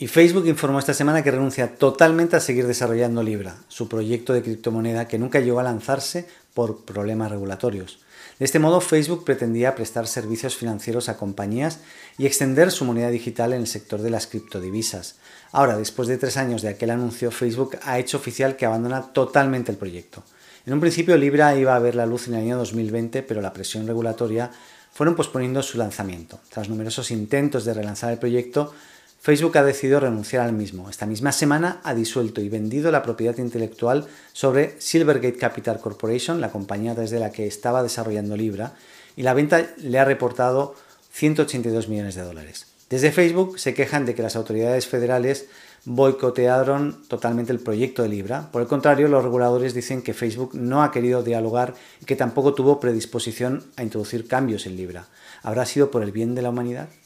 Y 0.00 0.06
Facebook 0.06 0.46
informó 0.46 0.78
esta 0.78 0.94
semana 0.94 1.24
que 1.24 1.32
renuncia 1.32 1.74
totalmente 1.74 2.36
a 2.36 2.40
seguir 2.40 2.68
desarrollando 2.68 3.20
Libra, 3.24 3.56
su 3.66 3.88
proyecto 3.88 4.32
de 4.32 4.44
criptomoneda 4.44 5.08
que 5.08 5.18
nunca 5.18 5.40
llegó 5.40 5.58
a 5.58 5.64
lanzarse 5.64 6.28
por 6.54 6.84
problemas 6.84 7.32
regulatorios. 7.32 7.98
De 8.38 8.44
este 8.44 8.60
modo, 8.60 8.80
Facebook 8.80 9.24
pretendía 9.24 9.74
prestar 9.74 10.06
servicios 10.06 10.54
financieros 10.54 11.08
a 11.08 11.16
compañías 11.16 11.80
y 12.16 12.26
extender 12.26 12.70
su 12.70 12.84
moneda 12.84 13.10
digital 13.10 13.52
en 13.52 13.62
el 13.62 13.66
sector 13.66 14.00
de 14.00 14.10
las 14.10 14.28
criptodivisas. 14.28 15.16
Ahora, 15.50 15.76
después 15.76 16.06
de 16.06 16.16
tres 16.16 16.36
años 16.36 16.62
de 16.62 16.68
aquel 16.68 16.90
anuncio, 16.90 17.32
Facebook 17.32 17.76
ha 17.82 17.98
hecho 17.98 18.18
oficial 18.18 18.54
que 18.54 18.66
abandona 18.66 19.12
totalmente 19.12 19.72
el 19.72 19.78
proyecto. 19.78 20.22
En 20.64 20.74
un 20.74 20.80
principio, 20.80 21.16
Libra 21.16 21.56
iba 21.56 21.74
a 21.74 21.80
ver 21.80 21.96
la 21.96 22.06
luz 22.06 22.28
en 22.28 22.34
el 22.34 22.42
año 22.42 22.56
2020, 22.58 23.24
pero 23.24 23.40
la 23.40 23.52
presión 23.52 23.84
regulatoria 23.88 24.52
fueron 24.92 25.16
posponiendo 25.16 25.60
su 25.64 25.76
lanzamiento. 25.76 26.38
Tras 26.50 26.68
numerosos 26.68 27.10
intentos 27.10 27.64
de 27.64 27.74
relanzar 27.74 28.12
el 28.12 28.18
proyecto, 28.18 28.72
Facebook 29.20 29.58
ha 29.58 29.64
decidido 29.64 30.00
renunciar 30.00 30.46
al 30.46 30.52
mismo. 30.52 30.88
Esta 30.88 31.06
misma 31.06 31.32
semana 31.32 31.80
ha 31.82 31.94
disuelto 31.94 32.40
y 32.40 32.48
vendido 32.48 32.90
la 32.90 33.02
propiedad 33.02 33.36
intelectual 33.38 34.06
sobre 34.32 34.80
Silvergate 34.80 35.36
Capital 35.36 35.80
Corporation, 35.80 36.40
la 36.40 36.50
compañía 36.50 36.94
desde 36.94 37.18
la 37.18 37.32
que 37.32 37.46
estaba 37.46 37.82
desarrollando 37.82 38.36
Libra, 38.36 38.74
y 39.16 39.22
la 39.22 39.34
venta 39.34 39.66
le 39.78 39.98
ha 39.98 40.04
reportado 40.04 40.76
182 41.12 41.88
millones 41.88 42.14
de 42.14 42.22
dólares. 42.22 42.66
Desde 42.88 43.12
Facebook 43.12 43.58
se 43.58 43.74
quejan 43.74 44.06
de 44.06 44.14
que 44.14 44.22
las 44.22 44.36
autoridades 44.36 44.86
federales 44.86 45.46
boicotearon 45.84 47.02
totalmente 47.08 47.52
el 47.52 47.60
proyecto 47.60 48.02
de 48.02 48.08
Libra. 48.08 48.50
Por 48.50 48.62
el 48.62 48.68
contrario, 48.68 49.08
los 49.08 49.24
reguladores 49.24 49.74
dicen 49.74 50.02
que 50.02 50.14
Facebook 50.14 50.54
no 50.54 50.82
ha 50.82 50.90
querido 50.90 51.22
dialogar 51.22 51.74
y 52.00 52.04
que 52.04 52.16
tampoco 52.16 52.54
tuvo 52.54 52.80
predisposición 52.80 53.64
a 53.76 53.82
introducir 53.82 54.26
cambios 54.26 54.66
en 54.66 54.76
Libra. 54.76 55.06
¿Habrá 55.42 55.66
sido 55.66 55.90
por 55.90 56.02
el 56.02 56.12
bien 56.12 56.34
de 56.34 56.42
la 56.42 56.50
humanidad? 56.50 56.88